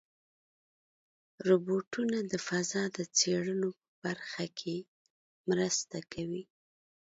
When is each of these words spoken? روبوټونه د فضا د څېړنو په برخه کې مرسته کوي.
روبوټونه 1.47 2.17
د 2.31 2.33
فضا 2.47 2.83
د 2.95 2.97
څېړنو 3.17 3.69
په 3.81 3.87
برخه 4.03 4.45
کې 4.59 4.75
مرسته 5.49 5.97
کوي. 6.13 6.43